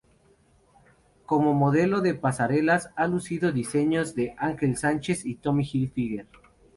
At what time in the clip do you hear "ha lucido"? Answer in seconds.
2.95-3.51